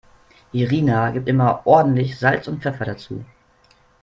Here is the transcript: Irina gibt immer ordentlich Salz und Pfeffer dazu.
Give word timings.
Irina 0.51 1.11
gibt 1.11 1.29
immer 1.29 1.61
ordentlich 1.67 2.17
Salz 2.17 2.47
und 2.47 2.63
Pfeffer 2.63 2.85
dazu. 2.85 3.23